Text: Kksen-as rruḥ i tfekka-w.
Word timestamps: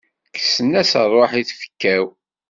Kksen-as 0.35 0.91
rruḥ 1.11 1.31
i 1.35 1.43
tfekka-w. 1.49 2.05